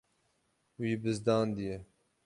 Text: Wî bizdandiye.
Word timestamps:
Wî 0.81 0.91
bizdandiye. 1.03 1.75